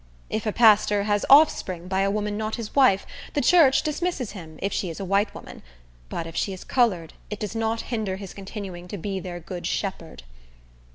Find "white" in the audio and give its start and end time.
5.05-5.31